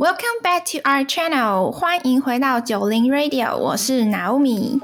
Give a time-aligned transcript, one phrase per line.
[0.00, 4.78] Welcome back to our channel，欢迎回到九零 Radio，我是 Naomi。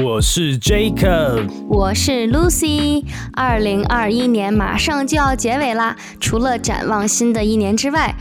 [0.00, 3.04] 我是 Jacob，我是 Lucy。
[3.32, 8.14] 二零二一年马上就要结尾啦，除了展望新的一年之外，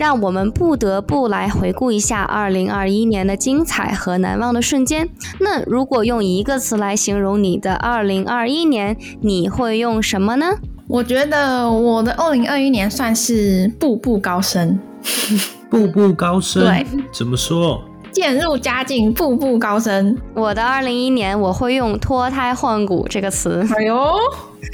[0.00, 5.06] 让我们不得不来回顾一下二零二一年的精彩和难忘的瞬间。
[5.40, 10.46] 那如果用一个词来形容你的二零二一年，你会用什么呢？
[10.88, 14.80] 我觉得我的二零二一年算是步步高升，
[15.68, 16.62] 步步高升。
[16.62, 17.82] 对，怎么说？
[18.10, 20.16] 渐入佳境，步步高升。
[20.34, 23.62] 我的二零一年我会用脱胎换骨这个词。
[23.76, 24.14] 哎呦，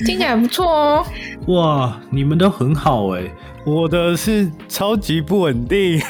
[0.06, 1.04] 听起来不错哦。
[1.48, 3.22] 哇，你们都很好哎，
[3.66, 6.00] 我的是超级不稳定。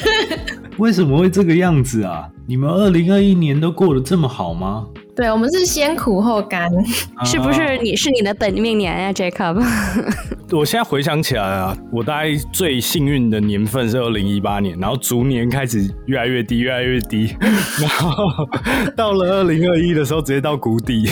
[0.78, 2.26] 为什么会这个样子啊？
[2.46, 4.86] 你们二零二一年都过得这么好吗？
[5.16, 6.70] 对，我们是先苦后甘，
[7.24, 7.78] 是不是？
[7.78, 9.64] 你是你的本命年呀，Jacob。
[10.52, 17.34] 我现在回想起来啊，我大概最幸运的年份是二零一八年，然后逐年开始越来越低，越来越低，
[17.80, 18.46] 然后
[18.94, 21.08] 到了二零二一的时候直接到谷底。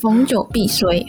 [0.00, 1.00] 逢久必衰。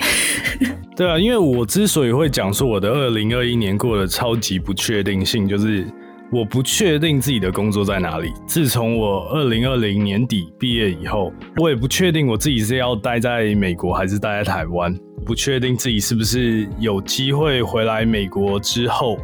[0.95, 5.83] 对啊，因为我之所以会讲说我的二零二一年过得超级不确定性，就是。
[6.29, 8.33] 我不确定自己的工作在哪里。
[8.45, 14.93] 自从我二零二零年底毕业以后，我也不确定我自己是要待在美国还是待在台湾。
[15.25, 19.17] 不确定自己是不是有机会回来美国之后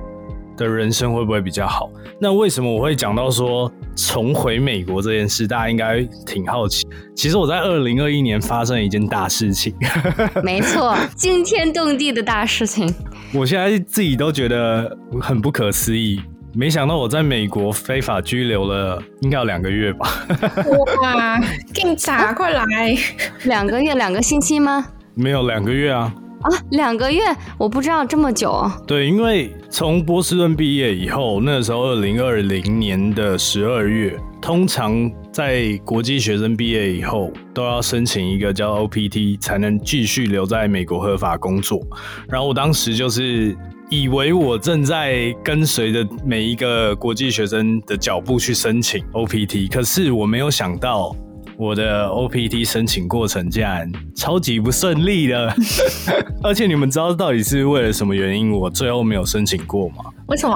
[0.57, 1.89] 的人生会不会比较好。
[2.19, 5.45] 那为什么我会讲到说重回美国这件事？
[5.45, 6.87] 大家应该挺好奇。
[7.15, 9.73] 其实我在二零二一年发生了一件大事情。
[10.41, 12.93] 没错，惊天动地的大事情。
[13.33, 16.21] 我现在自己都觉得很不可思议。
[16.55, 20.07] 没想到我在美国非法拘留了，应该有两个月吧？
[21.01, 21.39] 哇，
[21.73, 22.95] 警察快来！
[23.45, 24.85] 两个月，两个星期吗？
[25.15, 26.13] 没有两个月啊！
[26.41, 27.21] 啊，两个月，
[27.57, 28.69] 我不知道这么久。
[28.85, 41.81] 对，因为从波士顿毕业以后，那时候二零二零年的十二月，通常在国际学生毕业以后，都要申请一个叫 OPT，才能继续留在美国合法工作。
[42.29, 43.57] 然后我当时就是。
[43.93, 51.15] 以为我正在跟随着每一个国际学生的脚步去申请 OPT，可是我没有想到
[51.55, 55.55] 我的 OPT 申请过程竟然超级不顺利的。
[56.41, 60.05] 而且你们知道到底是为了什么原因我最后没有申请过吗？
[60.25, 60.55] 为什么？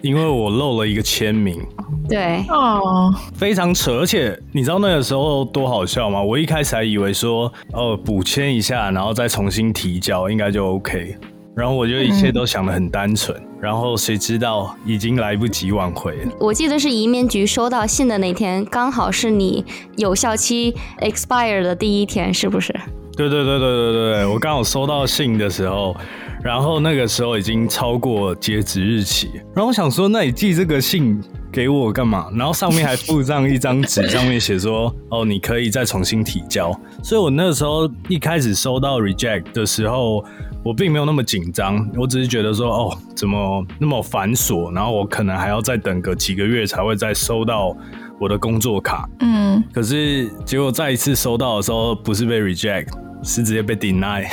[0.00, 1.60] 因为我漏了一个签名。
[2.08, 3.98] 对，哦，非常扯。
[3.98, 6.22] 而且你知道那个时候多好笑吗？
[6.22, 11.16] 我一开始还以为说哦补签一下，然后再重新提交，应该就 OK。
[11.56, 16.32] 然后我就一切都想得很单纯，然后谁知道已经来不及挽回了。
[16.38, 19.64] 我记得是移民局收到信的那天，刚好是你
[19.96, 22.74] 有效期 expire 的第一天，是不是？
[23.16, 25.96] 对对对对对对对，我刚好收到信的时候，
[26.44, 31.18] 然后那个时候已经超过截止日期，然后我想说，那你寄这个信
[31.56, 32.28] 给我干嘛？
[32.34, 36.70] 然后上面还附上一张纸，上面写说，哦，你可以再重新提交。
[37.02, 40.22] 所以我那个时候一开始收到 reject 的时候。
[40.62, 44.74] 我并没有那么紧张，我只是觉得说，哦，怎么那么繁琐？
[44.74, 47.72] 然后我可能还要再等个几个月才会再收到
[48.18, 49.08] 我的工作卡。
[49.20, 52.88] 嗯，可是结果再一次收到的时候，不是被 reject。
[53.22, 54.24] 是直接被 deny，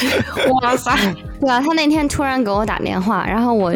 [0.62, 0.92] 哇塞！
[1.40, 3.74] 对啊，他那天突然给我打电话，然后我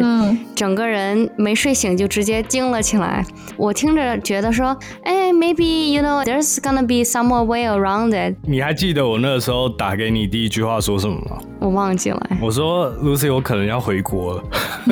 [0.55, 3.23] 整个人没睡醒就直接惊了起来。
[3.57, 8.35] 我听着觉得说，哎，maybe you know there's gonna be some more way around it。
[8.43, 11.37] 你还记得我那个时候打给你第一句话说什么吗？
[11.59, 12.19] 我忘记了。
[12.41, 14.43] 我说 Lucy，我可能要回国了。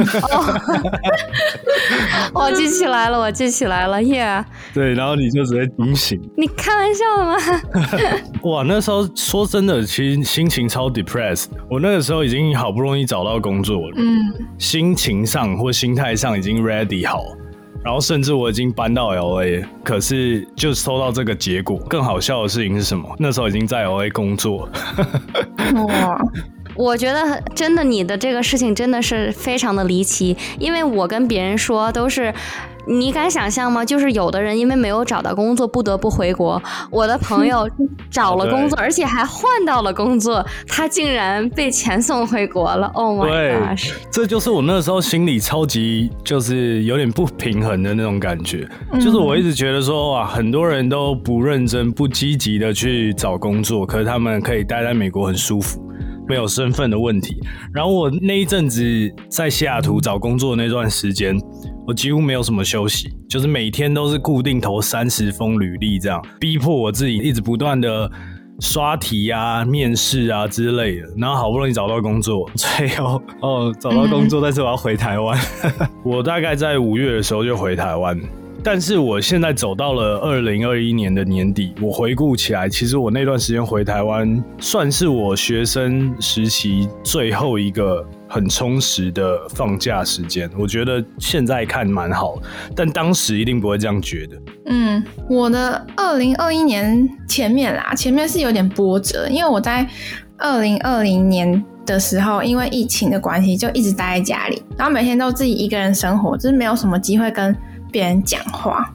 [2.34, 4.46] 我记起来了，我记起来了，Yeah。
[4.74, 6.22] 对，然后你就直接惊醒。
[6.38, 7.35] 你开玩笑吗？
[8.50, 11.47] 哇，那时候说真的，其实心情超 depressed。
[11.69, 17.24] 我那个时候已经好不容易找到工作了，嗯，心情上或心态上已经 ready 好，
[17.84, 21.78] 然后甚至我已经搬到 LA，可是就收到这个结果。
[21.88, 23.08] 更好笑的事情是什么？
[23.19, 24.70] 那时候已经在 LA 工作。
[25.88, 26.22] 哇。
[26.76, 32.34] 我觉得真的，你的这个事情真的是非常的离奇，因为我跟别人说都是，
[32.90, 33.86] 你敢想象吗？
[33.86, 37.70] 就是有的人因为没有找到工作不得不回国，我的朋友
[38.09, 42.88] 找了工作，而且还换到了工作，他竟然被遣送回国了。
[42.96, 43.80] Oh my god！
[44.12, 55.80] 这就是我那时候心里超级就是有点不平衡的那种感觉，就是我一直觉得说哇，很多人都不认真、不积极的去找工作，可是他们可以待在美国很舒服。
[56.28, 57.41] 没有身份的问题。
[57.74, 58.84] 然后我那一阵子
[59.28, 61.36] 在西雅图找工作那段时间，
[61.90, 68.08] 我几乎没有什么休息，就是每天都是固定投三十封履历，这样逼迫我自己一直不断的
[68.59, 75.36] 刷题啊、面试啊之类的，然后好不容易找到工作，最后哦找到工作，但是我要回台湾，
[76.06, 78.16] 我大概在五月的时候就回台湾。
[78.61, 90.50] 但是我现在走到了二零二一年的年底，我回顾起来，其实我那段时间回台湾，算是我学生时期最后一个很充实的放假时间。
[90.58, 92.38] 我觉得现在看蛮好，
[92.76, 94.38] 但当时一定不会这样觉得。
[94.66, 99.88] 嗯，我的二零二一年前面啦，前面是有点波折，因为我在
[100.38, 107.55] 二零二零年的时候，因为疫情的关系，就一直待在家里，然后每天都自己一个人生活，就是没有什么机会跟。
[107.91, 108.91] 别人讲话，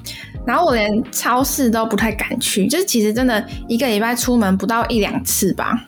[0.46, 5.78] 然后我连超市都不太敢去，就是其实真的一个礼拜出门不到一两次吧，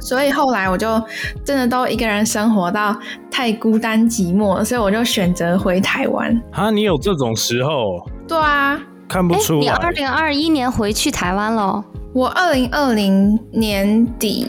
[0.00, 1.02] 所以后来我就
[1.44, 2.96] 真的都一个人生活到
[3.30, 6.42] 太孤单寂寞，所以我就选择回台湾。
[6.52, 8.08] 啊，你有这种时候？
[8.28, 9.58] 对啊，看不出。
[9.58, 11.84] 你二零二一年回去台湾了？
[12.12, 14.48] 我二零二零年底。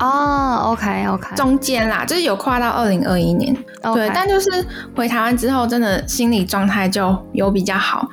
[0.00, 3.56] 哦，OK OK，中间啦，就是有跨到二零二一年，
[3.94, 4.50] 对，但就是
[4.94, 8.08] 回台湾之后，真的心理状态就有比较好。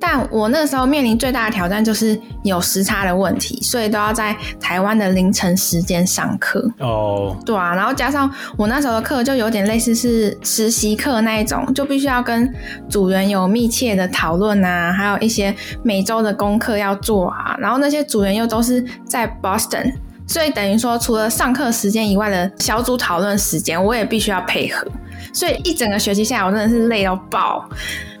[0.00, 6.64] 但我那个时候面临最大的挑战就是有时差的问题，所以都要在台湾的凌晨时间上课。
[6.78, 12.48] 哦，对啊，然后加上我那时候的课就有点类似是实习课那一种，就必须要跟
[12.88, 15.52] 组员有密切的讨论啊，还有一些
[15.82, 19.92] 每周的功课要做啊，然后那些组员又都是在 Boston。
[20.28, 24.86] 所以等于说，除了上课时间以外的小组讨论时间，我也必须要配合。
[25.32, 27.68] 所以一整个学期下来，我真的是累到爆，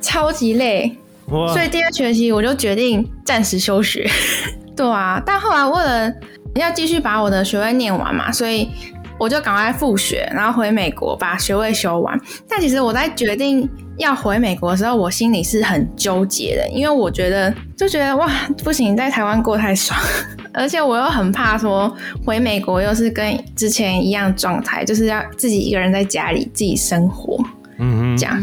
[0.00, 0.96] 超级累。
[1.28, 4.08] 所以第二学期我就决定暂时休学。
[4.74, 6.12] 对啊，但后来为了
[6.54, 8.70] 要继续把我的学位念完嘛，所以
[9.18, 12.18] 我就赶快复学，然后回美国把学位修完。
[12.48, 18.30] 但其实我在决定要回美国的时候，我心里是很纠结的，因为我觉得就觉得哇，
[18.64, 19.98] 不行，在台湾过太爽。
[20.54, 27.38] 而且我又很怕说回美国又是跟之前一样状态，就是要自己一个人在家里自己生活，
[27.78, 28.40] 嗯这样。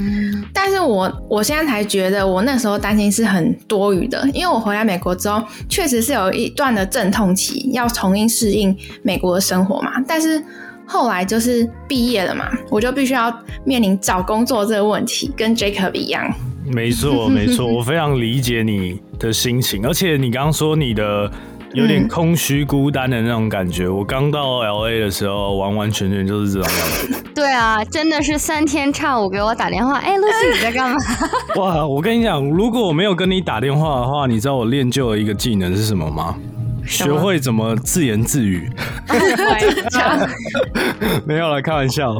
[0.53, 9.93] 但是我我现在才觉得，我那时候担心是很多余的，因为我回来美国之后，确实是有一段的阵痛期，要重新适应美国的生活嘛。
[10.07, 10.41] 但是
[10.87, 13.33] 后来就是毕业了嘛，我就必须要
[13.63, 16.25] 面临找工作这个问题，跟 Jacob 一样。
[16.65, 21.31] 没错，没错， 我非常理解你的心情，而且你刚刚说你的。
[21.73, 23.89] 有点空虚、孤单的那种感觉。
[23.89, 27.29] 我刚到 L A 的时候，完完全全就是这种感觉。
[27.35, 29.97] 对啊，真的是三天差五给我打电话。
[29.97, 30.95] 哎，露西你在干嘛？
[31.59, 36.37] 哇，我跟你讲，如果我没有跟你打电话的话，你知道我练就了一个技能是什么吗？
[36.85, 38.69] 学会怎么自言自语。
[41.25, 42.13] 没有了，开玩笑。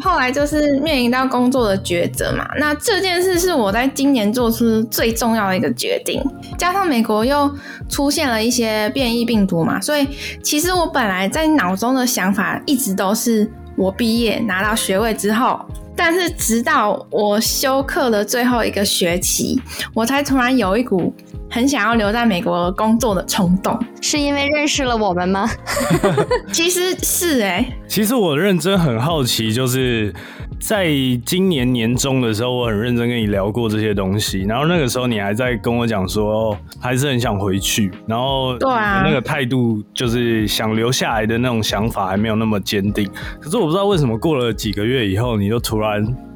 [0.00, 6.20] 后来就是面临到工作的抉择嘛，那这件事是我在今年做出最重要的一个决定，
[6.58, 7.48] 加上美国又
[7.88, 10.08] 出现了一些变异病毒嘛，所以
[10.42, 15.64] 其实我本来在脑中的想法一直都是我毕业拿到学位之后，
[15.98, 19.60] 但是直到我休课的最后一个学期，
[19.92, 21.12] 我才突然有一股。
[21.50, 25.48] 很想要留在美国工作的冲动，是因为认识了我们吗？
[26.52, 30.12] 其实是哎，其实我认真很好奇，就是
[30.60, 30.86] 在
[31.24, 43.10] 今年年中的时候，我很认真跟你聊过这些东西，然后那个时候你还在跟我讲说，还是很想回去，然后对啊，那个态度就是想留下来的那种想法还没有那么坚定。
[43.40, 45.87] 可是我不知道为什么过了几个月以后，你就突然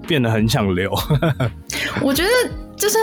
[0.06, 0.92] 变得很想留。
[2.02, 2.28] 我觉得。
[2.74, 2.98] 就是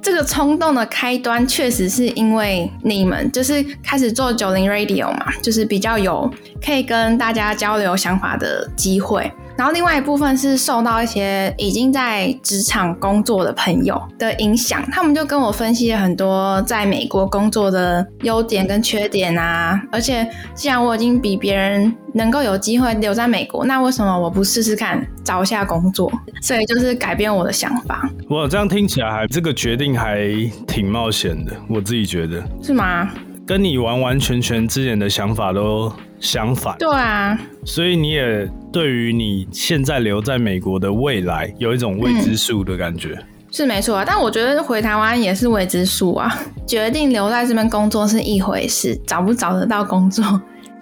[0.00, 6.28] 这个冲动的开端，确实是因为你们就是开始做九零 Radio 嘛，就是比较有
[6.60, 9.30] 可以跟大家交流想法的机会。
[9.56, 19.80] 然后另外一部分是受到一些已经在职场工作的朋友的影响，他们就跟我分析了很多在美国工作的优点跟缺点啊。
[19.90, 26.10] 而且既然我已经比别人能够有机会留在美国，那为什么我不试试看找一下工作？
[26.40, 28.08] 所以就是改变我的想法。
[28.30, 30.28] 哇，这样听起来还这个决定还
[30.66, 33.10] 挺冒险的，我自己觉得是吗？
[33.52, 36.74] 跟你完完全全之前的想法都相反。
[36.78, 43.14] 对啊，所以你也对于你现在留在美国的未来有一种未知数的感觉。
[43.50, 46.34] 是没错啊，但我觉得回台湾也是未知数啊。
[46.66, 50.24] 决定留在这边工作是一回事，找不找得到工作。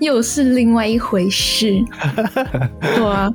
[0.00, 1.82] 又是另外一回事，
[2.80, 3.30] 对啊，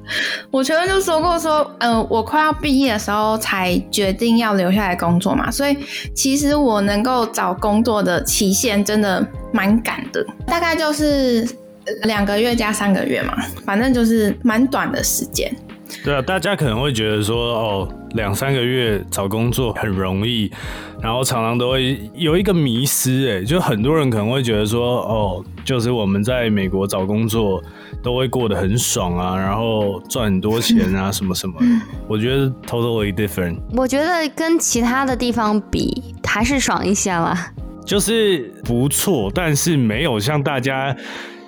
[0.52, 5.78] 我前面就说过，说，嗯，我快要毕业的时候才决定要留下来工作嘛，所以
[6.16, 11.48] 其实我能够找工作的期限真的蛮赶的，大概就是
[12.04, 15.56] 两个月加三个月嘛，反正就是蛮短的时间。
[16.04, 20.52] 对啊，大家可能会觉得说，哦，两三个月找工作很容易，
[21.02, 27.62] 然后常常都会有一个迷失，哎，就很多人可能会觉得说，哦，就是我们在美国找工作
[28.02, 31.56] 都会过得很爽啊，然后赚很多钱啊， 什么什么。
[32.08, 33.58] 我觉得 totally different。
[33.72, 37.38] 我觉得跟其他的地方比，还是爽一些了。
[37.86, 40.96] 就是不错，但是没有像大家。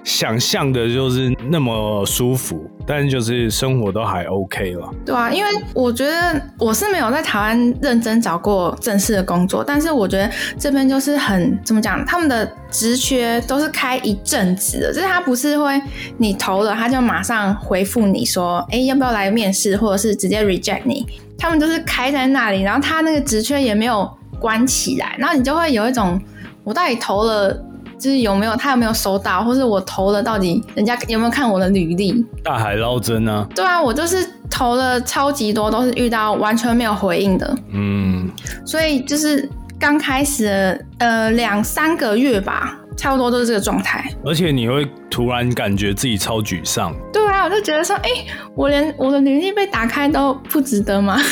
[0.08, 4.90] 想象的就是那么舒服，但就是生活都还 OK 了。
[5.06, 15.80] 对啊，因为我觉得我是没有在台湾认真找过正式的工作，但是我觉得这边就是很怎么讲，他们的职缺都是开一阵子的，就是他不是会
[16.18, 21.06] 你投了他就马上回复你说，哎，要不要来面试，或者是直接 reject 你，
[21.38, 24.10] 他们都是开在那里，然后他那个职缺也没有
[24.40, 26.18] 关起来，然后你就会有一种
[26.64, 27.66] 我到底投了。
[28.00, 32.26] 就是有没有他有没有收到，或是我投了到底人家有没有看我的履历？
[32.44, 33.48] 大海捞针呢？
[33.56, 37.58] 对啊，我就是投了超级多，都是遇到完全没有回应的。
[37.72, 38.30] 嗯，
[38.66, 39.50] 所以就是
[39.80, 44.08] 刚开始呃两三个月吧，差不多都是这个状态。
[44.24, 46.94] 而且你会突然感觉自己超沮丧。
[47.12, 48.10] 对啊，我就觉得说，哎，
[48.56, 51.18] 我连我的履历被打开都不值得吗？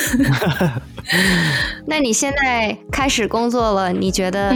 [1.86, 4.52] 那你现在开始工作了，你觉得？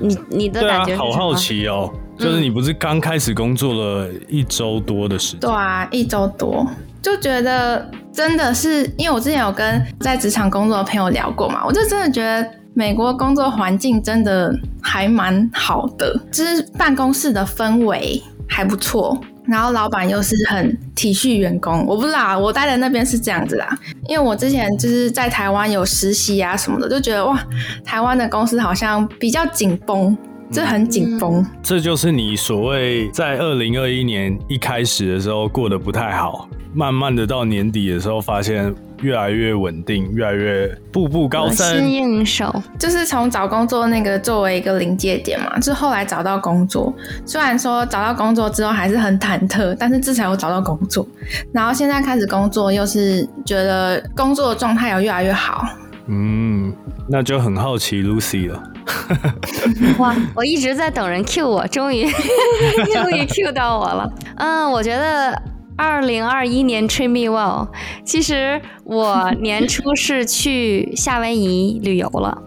[0.00, 0.08] 嗯。
[0.08, 5.40] 你你的感觉好好奇哦，就是你不是刚开始工作了一周多的时间？
[5.40, 6.66] 对啊，一周多
[7.02, 19.18] 就觉得真的是，因为我之前有跟在职场工作的朋友聊过嘛，我就真的觉得美国工作环境真的还蛮好的，就是办公室的氛围还不错。
[19.46, 23.68] 然后老板又是很体恤员工，我不知道我待在那边是这样子啦，
[24.08, 27.38] 因为我之前就是在台湾有实习啊什么的，就觉得哇，
[27.84, 30.16] 台湾的公司好像比较紧绷，
[30.54, 31.44] 这很紧绷。
[31.62, 38.74] 这就是你所谓在二零二一年一开始的时候过得不太好，慢慢的到年底的时候发现。
[39.02, 41.78] 越来越稳定，越来越步步高升。
[41.78, 46.94] 心应手，就是从找工作那个作为一个临界点嘛，就后来找到工作。
[47.26, 51.06] 虽然说找到工作之后还是很忐忑，但是至少有找到工作。
[51.52, 55.66] 然后现在开始工作，又是觉得工作状态有越来越好。
[56.06, 56.72] 嗯，
[57.06, 58.62] 那就很好奇 Lucy 了。
[59.98, 62.06] 哇，我一直在等人 Q 我，终于
[62.92, 64.12] 终于 Q 到我了。
[64.36, 65.40] 嗯，我觉得。
[65.76, 67.66] 二零二一年 treat me well，
[68.04, 72.42] 其实我年初是去夏威夷旅游了。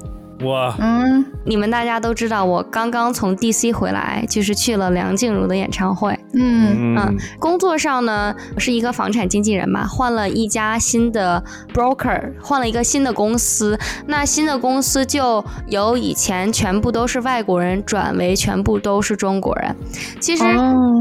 [0.45, 6.16] 哇，嗯，你们大家都知道，我刚刚从 DC 回来，就是去了梁静茹的演唱会。
[6.39, 13.77] 嗯嗯，工作上呢，我是一个房产经纪人嘛，换了一家新的 broker，换了一个新的公司。
[14.05, 19.75] 那新的公司就由以前全部都是外国人，转为全部都是中国人。
[20.19, 20.43] 其实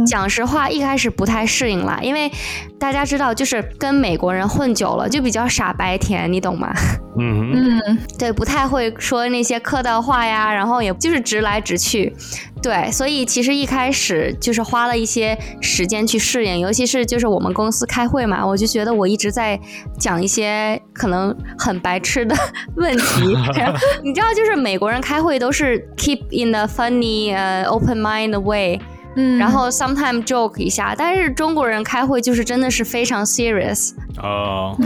[0.06, 2.30] 讲实话，一开始不太适应啦，因为
[2.78, 6.72] 大家知道，就是跟美国人混久了，就比较傻白甜，你懂吗？
[7.18, 12.14] 嗯嗯，对，不太会说那些客套话呀，然后也就是直来直去。
[12.62, 19.60] 对，所以其实一开始就是花了一些时间去适应，尤其是就是我们公司开会嘛，我就觉得我一直在
[19.98, 22.34] 讲一些可能很白痴的
[22.74, 23.36] 问题。
[24.02, 28.80] 你知道，就是美国人开会都是 keep in a funny, uh, open mind way。
[29.18, 34.76] 嗯，然后 sometimes joke 一下，但是中国人开会就是真的是非常 serious 哦，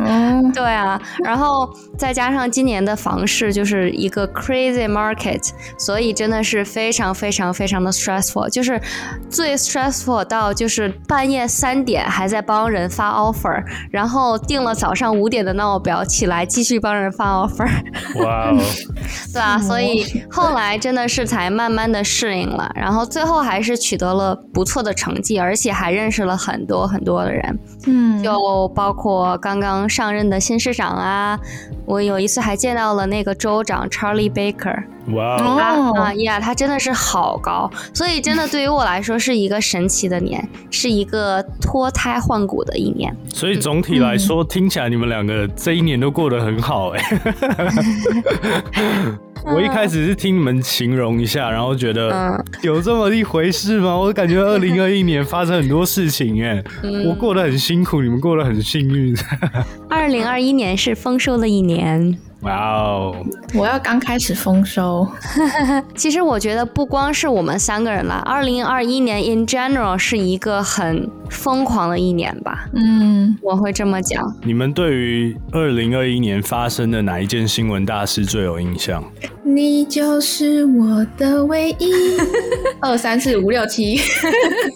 [0.55, 1.69] 对啊，然后
[1.99, 8.81] 再加上今年的房市就是一个 crazy market，所以真的是非常非常非常的 stressful，就是
[9.29, 13.61] 最 stressful 到就是半夜三点还在帮人发 offer，
[13.91, 17.69] 然后定了早上五点的闹表起来继续帮人发 offer，
[18.25, 18.53] 哇，
[19.35, 24.21] 对啊，所以后来真的是才慢慢的适应了，然后最后还是取得了。
[24.21, 31.39] 了不错的成绩，而且还认识了很多很多的人，嗯，就包括刚刚上任的新市长啊，
[31.87, 34.83] 我有一次还见到了那个州长 Charlie Baker，
[35.15, 43.17] 哇啊呀，他真的是好高，所以真的对于我来说是一个神奇的年，是一个脱胎换骨的一年。
[43.33, 47.21] 所以总体来说，听起来你们两个这一年都过得很好，哎。
[49.45, 53.97] 我一开始是听你们形容一下，然后觉得有这么一回事吗？
[53.97, 56.63] 我感觉二零二一年发生很多事情，哎，
[57.07, 59.17] 我过得很辛苦，你们过得很幸运。
[59.89, 62.19] 二零二一年是丰收的一年。
[62.43, 63.17] 哇哦！
[63.55, 65.07] 我要刚开始丰收。
[65.95, 72.67] 其实我觉得不光是我们三个人啦，二零二一年 in general 是一个很疯狂的一年吧。
[72.75, 74.25] 嗯，我会这么讲。
[74.43, 79.05] 你们对于二零二一年发生的哪一件新闻大事最有印象？
[79.43, 81.93] 你就是我的唯一。
[82.81, 84.01] 二三四五六七，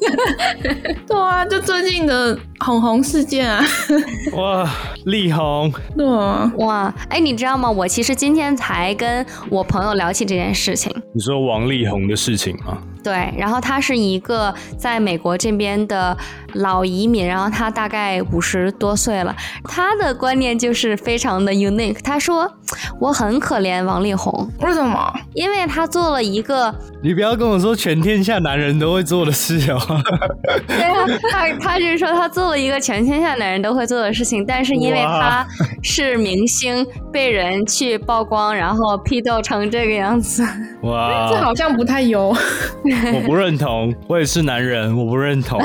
[1.09, 3.65] 对啊，就最近的红红事件啊。
[4.35, 4.69] 哇，
[5.07, 7.71] 力宏，对啊，哇，哎，你知道吗？
[7.71, 10.95] 我其实今天才跟我朋友聊起这件事情。
[11.13, 12.79] 你说王力宏的事情吗？
[13.03, 16.17] 对，然后他是一个在美国这边的
[16.55, 21.99] 老移民，然后他大概五十多岁了，他的观念就是非常的 unique。
[22.03, 22.51] 他说
[22.99, 25.13] 我很可怜王力宏，为什么？
[25.35, 29.79] 因为他做了一个，你不要跟我说全天下男人都会做的事哦。
[30.67, 35.47] 对啊，他他就是说他做了一个全天下男人都会做的事情，但是因为他
[35.83, 40.45] 是明星，被人去曝光，然后批斗成这个样子。
[40.83, 42.29] 哇，这好像不太有。
[43.15, 45.61] 我不认同，我也是男人，我不认同。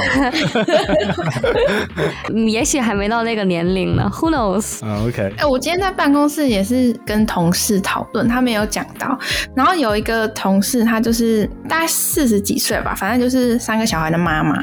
[2.47, 4.85] 也许还没到那个年龄呢，Who knows？
[4.85, 5.33] 啊，OK。
[5.37, 9.17] 哎，我今天在办公室也是跟同事讨论，他们有讲到，
[9.59, 14.55] 然后有一个同事，她就是大概四十几岁吧，反正就是三个小孩的妈妈，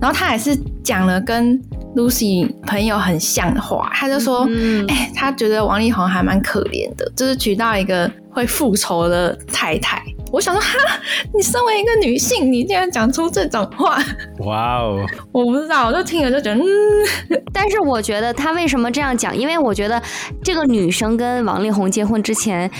[0.00, 1.60] 然后她也是讲了跟
[1.96, 4.48] Lucy 朋友很像的话，她就说，
[4.86, 10.00] 哎，她觉得王力宏还蛮可怜的，就是娶到一个会复仇的太太。
[10.30, 11.00] 我想说，哈，
[11.34, 13.98] 你身为一个女性，你竟然讲出这种话，
[14.38, 15.04] 哇哦！
[15.32, 17.42] 我不知道，我就听了就觉得，嗯。
[17.52, 19.36] 但是我觉得她为什么这样讲？
[19.36, 20.00] 因为我觉得
[20.44, 22.70] 这个女生跟王力宏结婚之前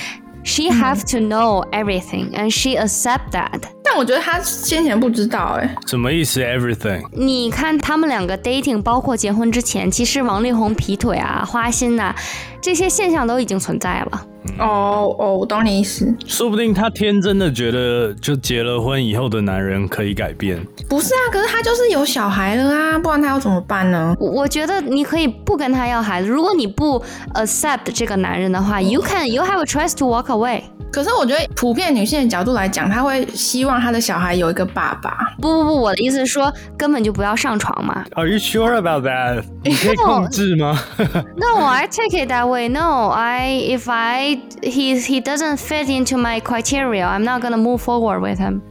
[0.44, 3.60] ，she have to know everything and she accept that。
[3.82, 7.02] 但我觉得她先前不知道，哎，什么意思？everything？
[7.12, 12.14] 你看他们两个 dating，包括结婚之前，其实王力宏劈腿啊、花心呐，
[12.60, 14.26] 这些现象都已经存在了。
[14.58, 16.14] 哦哦，我懂你意思。
[16.26, 20.64] 说不定他天真的觉得，就结了婚以后的男人可以改变。
[20.88, 24.14] 不是啊，可是他就是有小孩了啊，不然他要怎么办呢？
[24.20, 27.02] 我我觉得你可以不跟他要孩子，如果你不
[27.34, 30.62] accept 这个男人的话，you can you have a choice to walk away。
[30.92, 35.16] 可是我觉得，普遍女性的角度来讲，她会希望她的小孩有一个爸爸。
[35.42, 38.04] 不不不，我的意思是说，根本就不要上床嘛。
[38.14, 39.42] Are you sure about that？
[39.64, 40.78] 你可以 控制吗？
[41.36, 42.68] No, I take it that way.
[42.68, 47.79] No, I if I he he doesn't fit into my criteria, I'm not gonna move
[47.79, 48.61] forward with him.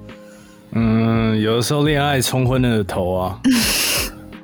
[0.73, 3.41] 嗯，有的时候恋爱冲昏了头啊。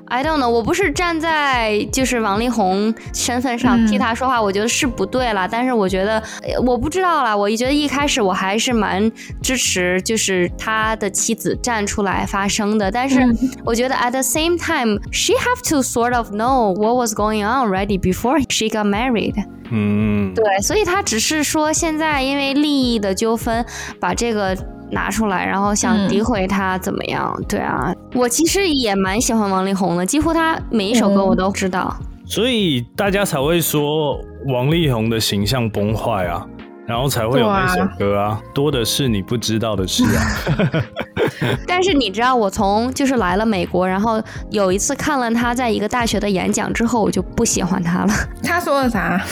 [0.06, 5.48] I don't know，我不是站在就是王力宏身份上替他说话，我觉得是不对了。
[5.50, 6.22] 但是我觉得
[6.64, 9.10] 我不知道啦，我觉得一开始我还是蛮
[9.42, 12.90] 支持，就是他的妻子站出来发声的。
[12.92, 13.20] 但是
[13.64, 18.38] 我觉得 at the same time，she have to sort of know what was going on already before
[18.48, 19.34] she got married。
[19.71, 23.65] 嗯，对，所以他只是说现在因为利益的纠纷
[23.99, 24.55] 把这个。
[24.91, 27.31] 拿出来，然后想诋毁他怎么样？
[27.47, 31.95] 对啊，我其实也蛮喜欢王力宏的，几乎他每一首歌我都知道。
[32.25, 36.43] 所以大家才会说王力宏的形象崩坏啊，
[36.89, 40.83] 然后才会有那首歌啊，多的是你不知道的事啊。
[41.67, 48.13] 但是你知道，我从就是来了美国，然后有一次看了他在一个大学的演讲之后，我就不喜欢他了。
[48.43, 49.23] 他说了啥？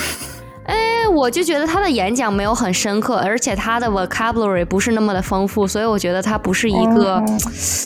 [0.67, 7.23] 哎，我就觉得他的演讲没有很深刻，而且他的 vocabulary 不是那么的丰富，所以我觉得他不是一个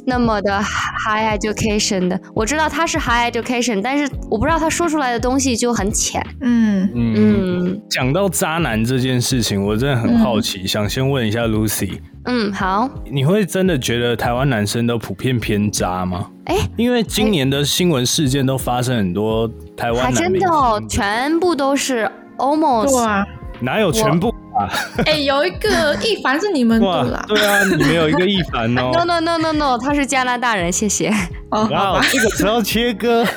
[0.05, 2.19] 那么的 high education 的。
[2.33, 6.25] 我知道他是 high education，但是我不知道他说出来的东西就很浅。
[6.41, 7.81] 嗯嗯。
[7.89, 11.99] 讲到渣男这件事情，我真的很好奇，想先问一下 Lucy。
[12.25, 12.89] 嗯，好。
[13.11, 16.27] 你会真的觉得台湾男生都普遍偏渣吗？
[16.45, 22.09] 哎，因为今年的新闻事件都发生很多台湾，还真的哦，全部都是。
[22.41, 23.25] Almost 啊，
[23.59, 24.67] 哪有全部啊？
[25.05, 27.23] 哎，有一个 一凡是你们的啦。
[27.27, 28.91] 对啊，你们有一个一凡哦。
[28.93, 31.13] No no no no no，他是加拿大人，谢谢。
[31.51, 33.25] 哇，这个时候切割。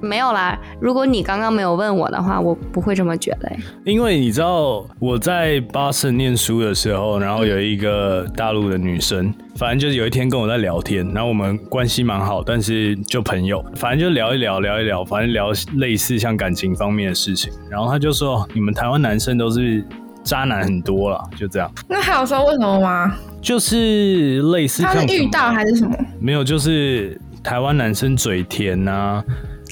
[0.00, 3.50] 没有啦，如果你刚刚没有问我的话，我不会这么觉得。
[3.84, 9.32] 因为你知道我在巴森念书的时候，然后有一个大陆的女生。
[9.56, 17.50] 反正就是有一天跟我在聊天，然后我们关系蛮好，但是就朋友，反正就聊一聊，聊一聊，反正聊类似像感情方面的事情。
[17.70, 19.82] 然后她就说：“你们台湾男生都是
[20.26, 21.70] 渣男很多了。”就这样。
[21.88, 23.14] 那还有说为什么吗？
[23.40, 25.96] 就是类似他是遇到还是什么？
[26.20, 29.22] 没有，就是台湾男生嘴甜呐，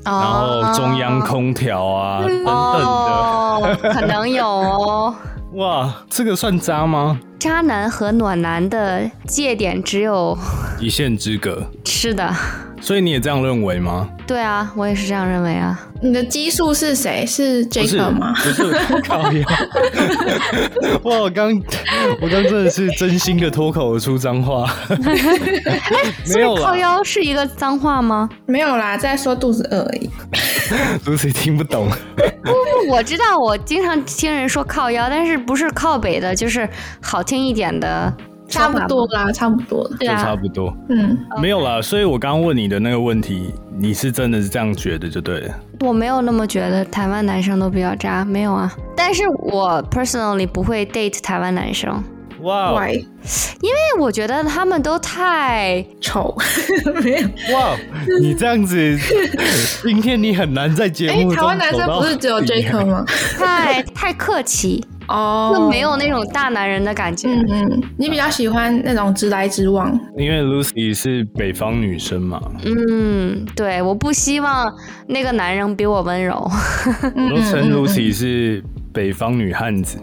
[0.04, 5.14] 然后中央空调啊等等的，可能有哦。
[5.54, 7.18] 哇，这个算渣吗？
[7.38, 10.36] 渣男和暖男的界点只有
[10.80, 11.64] 一线之隔。
[11.84, 12.34] 是的。
[12.80, 14.08] 所以你也这样认为吗？
[14.26, 15.78] 对啊，我也是这样认为啊。
[16.02, 17.24] 你的基数是谁？
[17.24, 18.34] 是 Jacob 吗？
[18.36, 18.72] 不是，
[19.06, 19.46] 靠腰。
[21.04, 21.50] 哇，我刚
[22.20, 24.68] 我刚真的是真心的脱口而出脏话。
[26.34, 28.28] 没有靠腰是一个脏话吗？
[28.44, 30.10] 没有啦，在说肚子饿而已。
[31.06, 31.88] Lucy 听不懂。
[32.16, 36.68] 不，我知道，我经常听人说靠腰，但是不是靠北的，就是
[37.00, 38.12] 好听一点的。
[38.46, 41.80] 差不多啦，差不多，对啊，差不多，嗯，没有啦。
[41.80, 45.54] 所以我刚刚问你的那个问题，你是真的是这样觉得就对了。
[45.80, 48.70] 我没有那么觉得，台湾男生都比较渣，没有啊。
[48.94, 52.04] 但是我 personally 不会 date 台湾男生。
[52.44, 52.88] 哇，
[53.60, 56.34] 因为我觉得他们都太丑。
[57.02, 57.76] 没有哇，
[58.20, 58.98] 你这样子，
[59.82, 61.34] 今天你很难在节目中。
[61.34, 63.04] 台湾男生不是只有 Jacob 吗？
[63.38, 64.84] 太太客气。
[65.06, 67.28] 哦，就没有那种大男人的感觉。
[67.28, 69.92] 嗯嗯，你比较喜欢那种直来直往。
[70.16, 72.40] 因为 Lucy 是北方女生嘛。
[72.64, 74.74] 嗯，对，我不希望
[75.06, 76.50] 那个男人比我温柔。
[77.02, 79.98] 我都称 Lucy 是北方女汉子。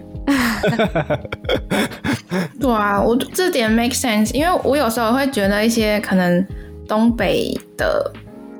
[2.59, 6.45] 对啊，我这点 make sense，因为我有时候会觉得一些可能
[6.87, 8.11] 东北的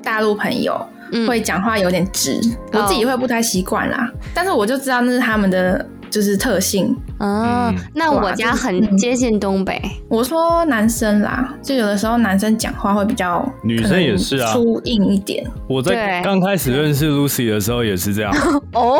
[0.02, 0.80] 大陆朋友
[1.26, 2.40] 会讲话有点直，
[2.72, 4.10] 我自己会不太习惯啦。
[4.34, 5.84] 但是我就知道那是他们的。
[6.12, 9.80] 就是特性哦，那我家很接近东北。
[10.10, 15.42] 我说男生啦，就有的时候男生讲话会比较，女生也是啊，粗硬一点。
[15.66, 18.30] 我在刚开始认识 Lucy 的时候也是这样。
[18.74, 18.98] 哦，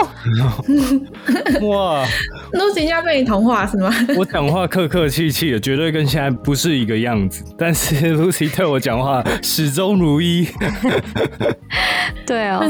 [1.68, 2.06] 哇
[2.54, 3.92] ，Lucy 要被你同化是吗？
[4.16, 7.44] 我讲话客客气气的，绝对跟现在不是一个样子。
[7.58, 10.48] 但是 Lucy 对我讲话始终如一。
[12.24, 12.64] 对哦。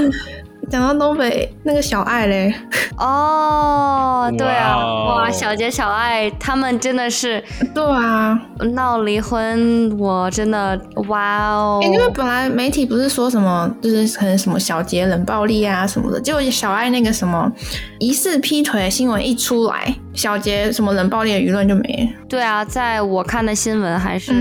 [0.71, 2.55] 讲到东北那个小爱嘞，
[2.97, 7.43] 哦，对啊，哇，小杰、小爱他们真的是，
[7.75, 8.41] 对啊，
[8.73, 11.81] 闹离婚，我真的，哇哦！
[11.83, 17.51] 因为本来媒体不是说什么，就是可能什么小杰冷暴力啊什么的，结果小爱那个什么
[17.99, 19.95] 疑似劈腿的新闻一出来。
[20.15, 22.15] 小杰什么冷暴力的舆论就没？
[22.29, 24.33] 对啊，在我看的新闻还是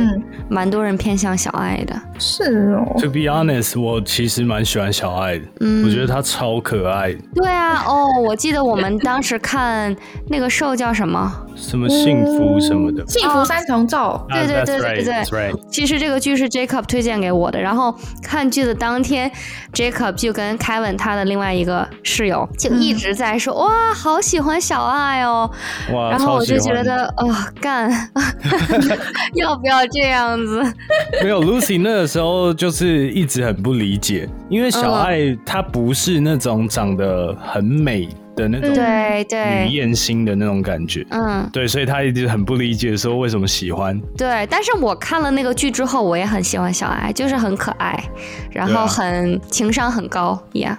[0.50, 1.96] 蛮多人偏向小爱的。
[2.20, 2.96] 是哦。
[3.00, 5.46] To be honest，我其实蛮喜欢小爱的。
[5.62, 7.14] 嗯，我觉得她超可爱。
[7.34, 9.96] 对啊，哦，我记得我们当时看
[10.28, 11.48] 那个兽叫什么？
[11.56, 13.06] 什么幸福什么的？
[13.08, 14.26] 幸福三重奏。
[14.30, 15.54] 对对对对对。
[15.70, 19.32] 其实这个剧是 Jacob 推荐给我的，然后看剧的当天
[19.74, 25.50] ，Jacob 就跟 Kevin 他的另外一个室友就一直在说：“哇，好喜欢小爱哦。”
[25.90, 27.92] 然后我就觉得，哦，干，
[29.36, 30.62] 要不要这样子？
[31.24, 38.10] 没有，Lucy 那个时候就是一直很不理解，因为小爱她不是那种长得很美
[38.42, 44.00] 的那种，对对，女艳星的那种感觉，嗯，对，所以他一直很不理解，说为什么喜欢。
[44.18, 48.04] 对，但是我看了那个剧之后，我也很喜欢小爱，就是很可爱，
[48.52, 50.76] 然后很情商很高，Yeah。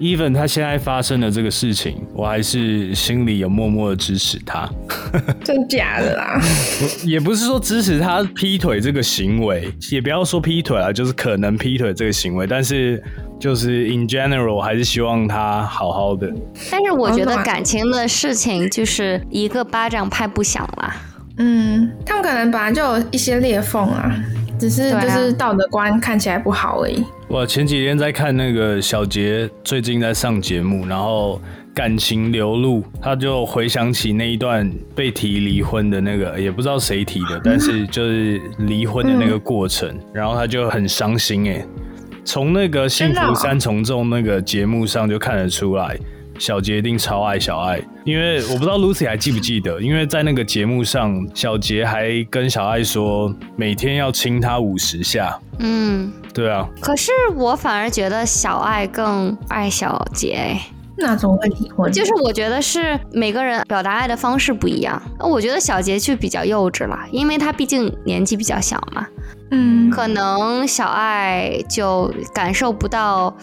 [0.00, 4.68] Even 他现在发生的这个事情，我还是心里有默默的支持他。
[5.44, 6.40] 真假的啦？
[7.04, 12.46] 也不是说支持他劈腿这个行为，也不要说劈腿啊，就是可能劈腿这个行为。
[12.46, 13.02] 但是
[13.38, 16.32] 就是 in general，还是希望他好好的。
[16.70, 20.96] 但是我觉得感情的事情就是一个巴掌拍不响啦。
[21.36, 24.14] 嗯，他们可能本来就有一些裂缝啊。
[24.58, 27.02] 只是就是道德观看起来不好而已。
[27.30, 31.40] 我前几天在看那个小杰最近在上节目，然后
[31.72, 41.64] 感情流露，他就回想起那一段被提离婚的那个，也不知道谁提的，但是就是离婚的那个过程，然后他就很伤心哎。
[42.24, 45.96] 从那个幸福三重奏那个节目上就看得出来。
[46.40, 55.38] 小杰一定超爱小爱，因为我不知道 Lucy 还记不记得，因为在那个节目上，小杰还跟小爱说每天要亲她五十下。
[55.58, 56.66] 嗯，对啊。
[56.80, 60.56] 可是我反而觉得小爱更爱小杰。
[60.96, 61.92] 那种会离婚？
[61.92, 65.00] 就是我觉得是每个人表达爱的方式不一样。
[65.18, 69.06] 我觉得小杰就比较幼稚了，因为他毕竟年纪比较小嘛。
[69.50, 73.36] 嗯，可能小爱就感受不到。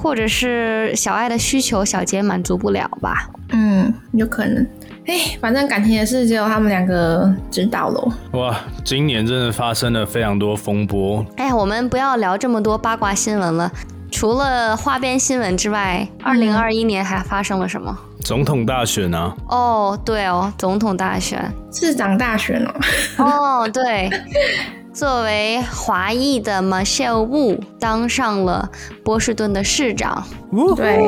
[0.00, 3.28] 或者是小爱的需求，小杰满足不了吧？
[3.50, 4.64] 嗯，有可能。
[5.06, 8.12] 哎，反正感情的事只有他们两个知道喽。
[8.32, 11.24] 哇，今年真的发生了非常多风波。
[11.36, 13.70] 哎，我们不要聊这么多八卦新闻了。
[14.10, 17.96] 除了花边新闻之外，二零二一年还发生了什么？
[18.22, 19.34] 总统大选啊！
[19.48, 22.74] 哦，对哦，总统大选，市长大选哦。
[23.18, 24.10] 哦，对。
[24.98, 28.68] 作为华裔的 Michelle Wu 当上了
[29.04, 30.26] 波士顿的市长，
[30.74, 31.00] 对，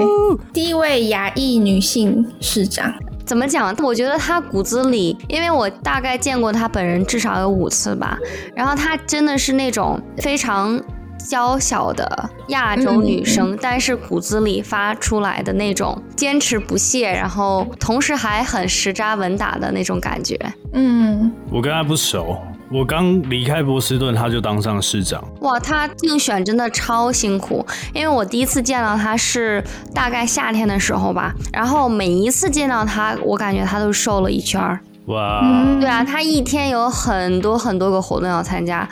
[0.52, 2.94] 第一位亚裔女性市长。
[3.26, 3.74] 怎么讲？
[3.82, 8.16] 我觉得她骨子里，因为我大概见过她本人至少有五次吧，
[8.54, 10.80] 然后她真的是那种非常
[11.18, 20.38] 娇小的亚洲女生，但是骨子里发出来的那种坚持不懈，然后同时还很实扎稳打的那种感觉。
[20.74, 22.38] 嗯，我跟她不熟。
[22.72, 25.20] 我刚离开波士顿，他就当上市长。
[25.40, 34.78] 哇，他竞选真的超辛苦，因为我第一次见到他是大概夏天的时候吧，然后每一次见到他，我感觉他都瘦了一圈儿。
[35.06, 35.42] 哇，
[35.80, 38.88] 对啊，他一天有很多很多个活动要参加。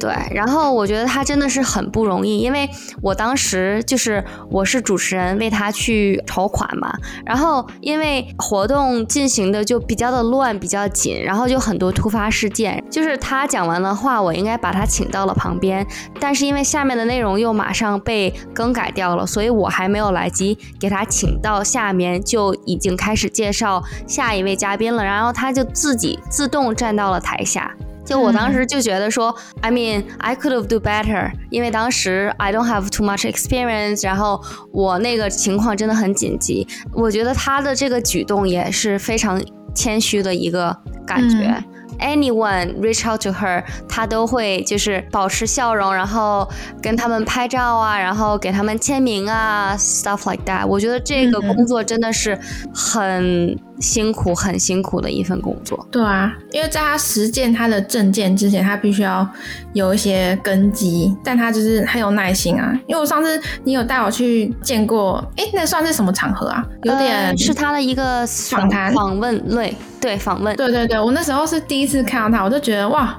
[0.00, 2.66] 对，然后我觉得他真的是很不容易，因为
[3.02, 6.90] 我当时就是我是主持人，为他去筹款嘛。
[7.22, 12.82] 然后因为活动进行的就比较的乱，比较紧，然后就很多突发事件。
[12.90, 15.86] 就是他讲完了话，我应该把他请到了旁边，
[16.18, 25.04] 但是因为下面的内容又马上被更改掉了，所以我还没有来及给他请到下面，就已经开始介绍下一位嘉宾了。
[25.04, 27.70] 然后他就自己自动站到了台下。
[28.10, 34.42] 就我当时就觉得说，I mean I could have do better，因为当时 I don't have too much experience，然后
[34.72, 36.66] 我那个情况真的很紧急。
[36.92, 39.40] 我觉得他的这个举动也是非常
[39.76, 41.62] 谦虚的一个感觉。
[42.00, 46.48] Anyone reach out to her，她都会就是保持笑容，然后
[46.82, 50.66] 跟他们拍照啊，然后给他们签名啊，stuff like that。
[50.66, 52.38] 我觉得这个工作真的是
[52.74, 53.58] 很。
[53.80, 59.26] 辛苦很辛苦的一份工作，对啊，因为在他实践他的证件之前，他必须要
[59.72, 62.78] 有一些根基，但他就是很有耐心啊。
[62.86, 66.62] 因为我上次你有带我去见过，哎，那算是什么场合啊？
[66.82, 73.18] 有点是他的一个访谈访问类，对访问，对对对，我那时候是第一次看到他，我就觉得哇，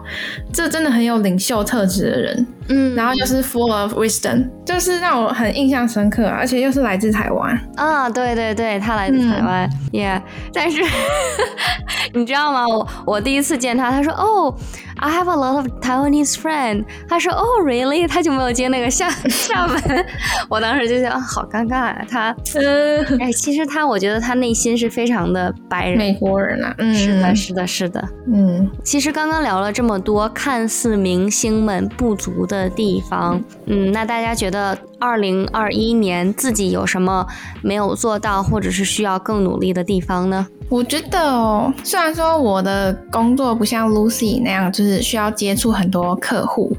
[0.51, 2.47] 这真的很有领袖特质的人。
[2.69, 10.21] 嗯，然后又是 full of wisdom，就是让我很印象深刻，而且又是来自台湾啊，对对对，他来自台湾，yeah，
[10.53, 10.81] 但是
[12.13, 12.65] 你知道吗？
[12.67, 14.55] 我我第一次见他，他说哦。
[15.01, 16.85] I have a lot of Taiwanese friend。
[17.09, 18.07] 他说，Oh really？
[18.07, 20.05] 他就没有接那个厦厦门。
[20.47, 22.05] 我当时就想，好尴尬啊。
[22.07, 26.73] 他，呃，哎，其实他，我觉得他内心是非常的白人，美国人啊。
[26.77, 28.09] 嗯，是的，是的，是的。
[28.31, 37.25] 嗯，其实刚刚聊了这么多，看似明星们不足的地方，嗯，那大家觉得二零二一年自己有什么
[37.63, 40.47] 没有做到，或者是需要更努力的地方呢？
[40.69, 46.77] 我觉得哦，虽然说我的工作不像 Lucy 那样，就是需要接触很多客户，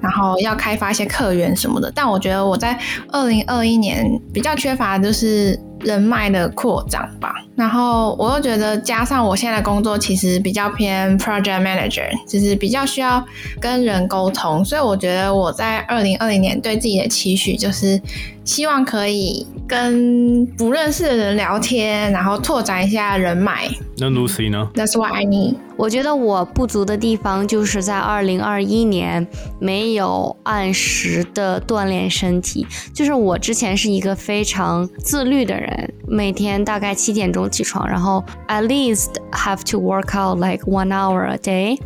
[0.00, 2.78] 然后要开发一些客源什么的，但我觉得我在
[3.10, 7.34] 二零二一年比较缺乏的就是人脉的扩张吧。
[7.54, 13.24] 然后我又觉得，加上我现在的工作其实比较偏 project manager，就是比较需要
[13.60, 18.00] 跟人沟通，所以我觉得我在二零二零年对自己的期许就是。
[18.44, 23.66] 希望可以跟不认识的人聊天，然后拓展一下人脉。
[23.96, 25.54] 那 Lucy 呢？That's what I need。
[25.78, 29.26] 我觉得我不足的地方就是在二零二一年
[29.58, 32.66] 没有按时的锻炼身体。
[32.92, 41.78] 就是我之前是一个非常自律的人，每天大概七点钟起床，然后 at least have to work out like one hour a day。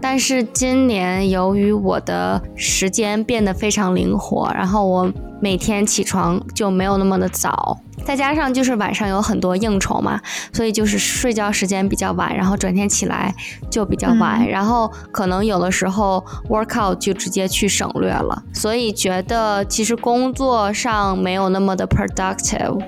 [0.00, 5.12] 但是今年由于我的时间变得非常灵活，然后我。
[5.42, 10.20] 每天起床就没有那么的早，再加上就是晚上有很多应酬嘛，
[10.52, 13.34] 所以就是睡觉时间比较晚，然后转天起来
[13.68, 22.80] 就比较晚，然后可能有的时候 workout 就直接去省略了，所以觉得其实工作上没有那么的 productive，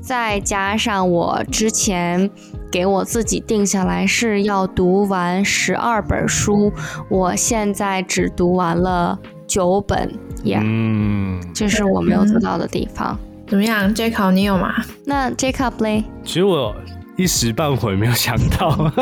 [0.00, 2.30] 再加上我之前
[2.70, 6.72] 给我自己定下来是要读完十二本书，
[7.10, 10.08] 我现在只读完了九本。
[10.44, 13.18] 嗯，这是我没有做到的地方。
[13.48, 14.72] 怎么样，Jacob，你有吗？
[15.04, 16.04] 那 Jacob 嘞？
[16.22, 16.72] 其实我
[17.16, 18.70] 一时半会没有想到。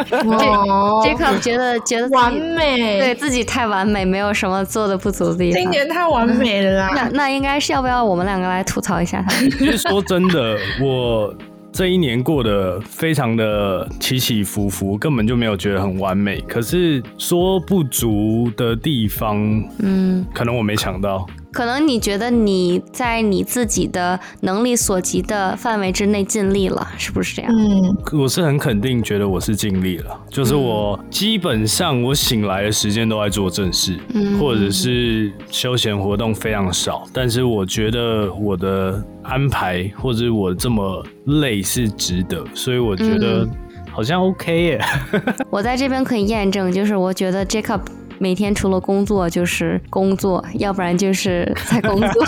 [1.05, 5.61] Jacob 觉得觉得完美，对自己太完美，没有什么做的不足的地方。
[5.61, 6.91] 今年太完美了啦。
[6.95, 9.31] 那那应该是要不要我们两个来吐槽一下他？
[9.59, 11.35] 其实说真的，我。
[11.77, 16.41] 这一年过得非常的起起伏伏，根本就没有觉得很完美。
[16.49, 21.27] 可是说不足的地方，嗯，可能我没想到。
[21.57, 27.51] 可能你觉得你在你自己的能力所及的范围之内尽力了，是不是这样？
[27.51, 30.21] 嗯，我是很肯定，觉得我是尽力了。
[30.29, 37.05] 就是我基本上我醒来的时间都在做正事，嗯或者是休闲活动非常少。
[37.11, 43.49] 但是我觉得我的安排或者我这么累是值得，所以我觉得
[43.91, 44.85] 好像 OK 耶。
[45.49, 47.81] 我在这边可以验证，就是我觉得 Jacob。
[48.19, 52.25] 每天除了工作就是工作，要不然就是在工作。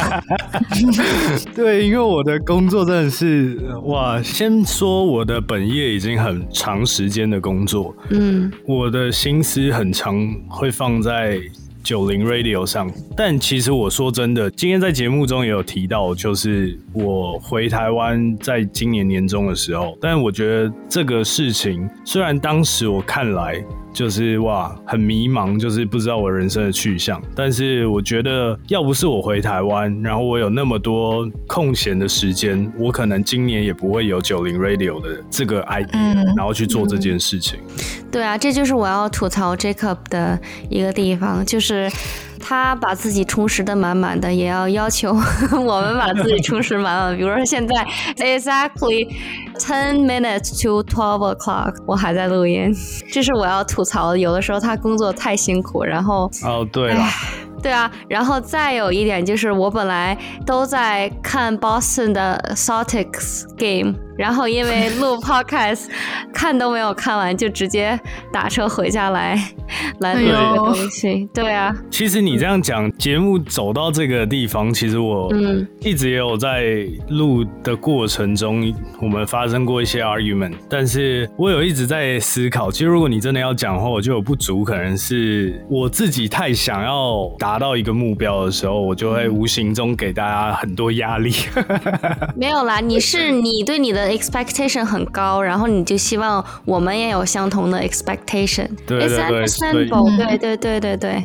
[1.55, 10.14] 对，因为我的工作真的是哇，先说我的本业已经很长时间的工作，嗯，我的心思很长
[10.48, 11.40] 会放在
[11.83, 12.90] 九零 Radio 上。
[13.16, 23.64] 但其实我说真的，今天在节目中也有提到，就是我回台湾在今年年中的时候，但我觉得这个事情虽然当时我看来。
[23.92, 27.20] 就是哇，很迷茫，就是不知道我人生的去向。
[27.35, 37.59] 但是我觉得，要不是我回台湾，然后我有那么多空闲的时间，我可能今年也不会有九零 Radio 的这个 idea，然后去做这件事情。
[38.11, 40.38] 对啊，这就是我要吐槽 Jacob 的
[40.70, 41.90] 一个地方，就是
[42.38, 45.11] 他把自己充实的满满的，也要要求
[45.53, 47.16] 我们把自己充实满满。
[47.16, 47.74] 比如说现在
[48.16, 49.09] exactly
[49.59, 52.72] ten minutes to twelve o'clock，我还在录音，
[53.12, 54.18] 这是我要吐槽的。
[54.18, 57.05] 有的时候他工作太辛苦，然后哦，对了。
[57.62, 60.16] 对啊，然后再有一点就是，我本来
[60.47, 65.87] 都在看 Boston 的 Celtics game，然后因为录 podcast，
[66.33, 67.99] 看都没有看完，就直接
[68.33, 69.37] 打车回家来
[70.01, 71.29] 来录这个东西。
[71.35, 75.31] 对啊，其实你这样讲，节目走到这个地方，其实我
[75.81, 87.48] 一直也有在录的过程中，我们发生过一些 argument，但是我有一直在思考，其实如果你真的要讲的话，我就有不足，可能是我自己太想要打。
[87.49, 91.33] 达到一个目标的时候，我就会无形中给大家很多压力。
[92.37, 98.69] 没有啦，你是你对你的 expectation 很高，然后你就希望我们也有相同的 expectation。
[98.87, 99.47] 对对对，
[99.79, 101.23] 对对对对对，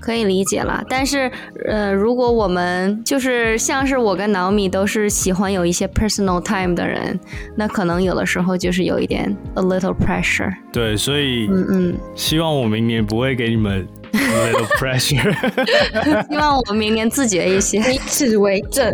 [0.00, 0.82] 可以理解了。
[0.88, 1.30] 但是
[1.64, 7.16] 呃，如果我们就是像是我跟 Naomi 都是喜欢有一些 personal time 的人，
[7.54, 10.52] 那可能有的时候就是有一点 a little pressure。
[10.72, 13.86] 对，所以嗯嗯，希望我明年不会给你们。
[14.12, 15.32] Little pressure，
[16.28, 18.92] 希望我们明年自觉一些， 以此为证。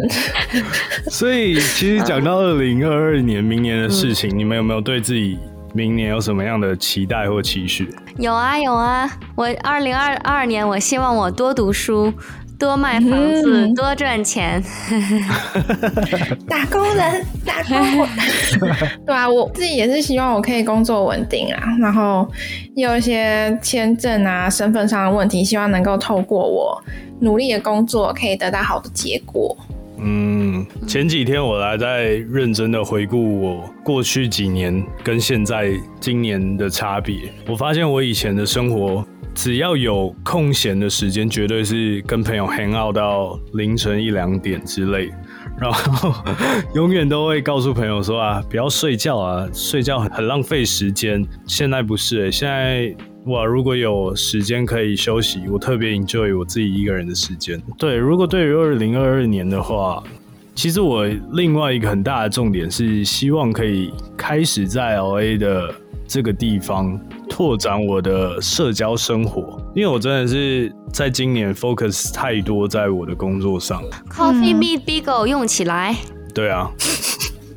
[1.11, 5.39] 所以，其实讲到二零二二年明年的事情，你们有没有对自己
[5.73, 7.89] 明年有什么样的期待或期许？
[8.19, 9.11] 有啊，有啊。
[9.35, 12.13] 我二零二二年，我希望我多读书。
[12.59, 14.63] 多卖房子，多赚钱。
[16.49, 18.09] 打工人，打工人。
[19.05, 22.27] 对啊，我自己也是希望我可以工作稳定啊，然后
[22.75, 26.83] 有一些签证啊、身份上的问题，希望能够透过我
[27.21, 29.57] 努力的工作，可以得到好的结果。
[29.99, 37.17] 嗯，前几天我还在认真的回顾我过去几年跟现在今年的差别，
[37.49, 39.05] 我发现我以前的生活。
[39.37, 45.13] 只要有空闲的时间，绝对是跟朋友 hang out 到凌晨一两点之类，
[45.61, 46.13] 然后
[46.75, 51.25] 永远都会告诉朋友说啊，不要睡觉啊，睡觉很很浪费时间。
[51.47, 52.93] 现在不是，现在
[53.27, 57.63] 哇，如果有时间可以休息，我特别 enjoy 我自己一个人的时间。
[57.77, 60.03] 对，如果对于二零二二年的话，
[60.55, 65.75] 其实我另外一个很大的重点是希望可以开始在 LA 的
[66.07, 66.99] 这个地方。
[67.29, 73.83] 拓展我的社交生活，因为我真的是在今年 focus 太多在我的工作上。
[74.09, 75.97] Coffee Meet Bigo 用起来。
[76.33, 76.71] 对啊。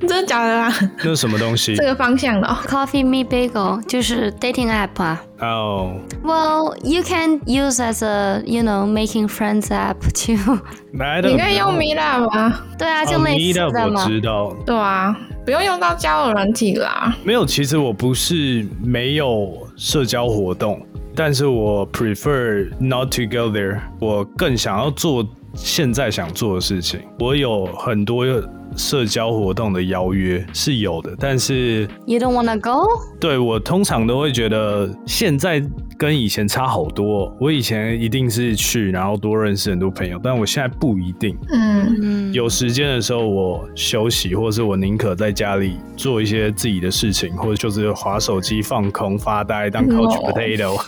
[0.01, 0.73] 真的假的啦？
[0.97, 1.75] 那是什么东西？
[1.75, 2.47] 这个方向的。
[2.67, 5.21] Coffee Meet Bagel 就是 dating app 啊。
[5.39, 5.95] 哦。
[6.23, 10.59] Well, you can use as a you know making friends app too.
[10.91, 12.65] 你可以用 Meetup 啊？
[12.77, 14.03] 对啊，就类似的嘛。
[14.03, 14.55] 我知道。
[14.65, 15.15] 对啊。
[15.49, 17.12] 不用用到交友软体啦。
[17.23, 20.79] 没有，其实我不是没有社交活动，
[21.15, 23.79] 但是我 prefer not to go there。
[23.99, 26.99] 我更想要做现在想做的事情。
[27.17, 28.27] 我有很多
[28.75, 32.88] 社交活动的邀约是有的，但是 you don't wanna go？
[33.19, 35.62] 对我通常都会觉得现在。
[35.99, 37.36] 跟以前差好多。
[37.41, 41.38] 我以前一定是去，然后多认识很多朋友，但我现在不一定。
[41.51, 50.82] 嗯，有时间的时候我休息，或者是我宁可在家里做一些自己的事情，或者就是划手机放空发呆，当 couch potato。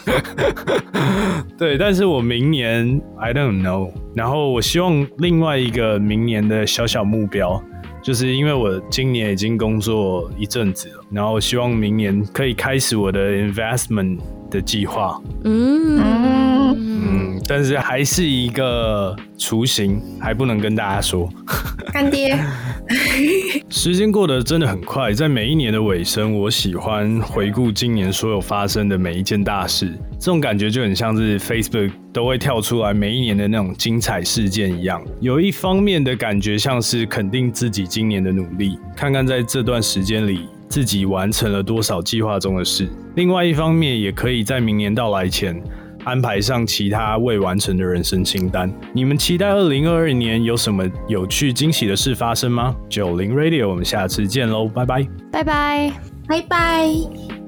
[1.60, 3.92] 对，但是我明年 I don't know。
[4.14, 7.62] 然后我希望另外一个明年的小小目标，
[8.02, 14.20] 就是因为我今年已经工作一阵子了，然后希望明年可以开始我的 investment。
[14.52, 15.98] 的计划，嗯
[16.76, 21.30] 嗯，但是还是一个雏形，还不能跟大家说。
[21.94, 22.38] 干爹，
[23.72, 35.02] 时间过得真的很快，在每一年的尾声，我喜欢回顾今年所有发生的每一件大事，这种感觉就很像是 Facebook 都会跳出来每一年的那种精彩事件一样。
[35.20, 40.48] 有一方面的感觉像是肯定自己今年的努力，看看在这段时间里。
[40.70, 42.88] 自己完成了多少计划中的事？
[43.16, 45.62] 另外一方面，也可以在明年到来前
[46.06, 48.72] 安排上其他未完成的人生清单。
[48.94, 52.74] 你们期待二零二二年有什么有趣惊喜的事发生吗？
[52.88, 55.92] 九零 Radio，我们下次见喽，拜拜，拜拜，
[56.26, 57.41] 拜拜。